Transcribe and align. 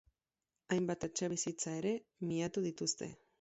Hainbat 0.75 1.05
etxebizitza 1.07 1.75
ere, 1.83 1.93
miatu 2.31 2.65
dituzte. 2.69 3.13